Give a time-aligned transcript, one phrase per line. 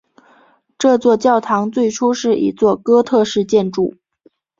[0.79, 3.93] 这座教堂最初是一座哥特式建筑。